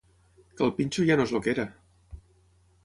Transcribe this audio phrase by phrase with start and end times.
[0.61, 1.67] Cal Pinxo ja no és el que era!